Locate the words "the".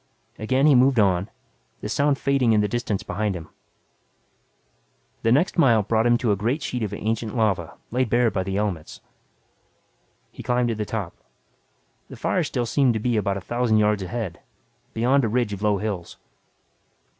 1.81-1.87, 2.61-2.67, 5.21-5.31, 8.41-8.57, 10.75-10.85, 12.09-12.15